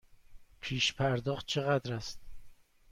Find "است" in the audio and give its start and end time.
1.93-2.19